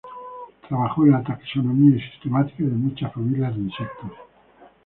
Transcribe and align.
Trabajó 0.67 1.05
en 1.05 1.11
la 1.11 1.21
taxonomía 1.23 1.95
y 1.97 2.01
sistemática 2.01 2.63
de 2.63 2.71
muchas 2.71 3.13
familias 3.13 3.53
de 3.55 3.61
insectos. 3.61 4.09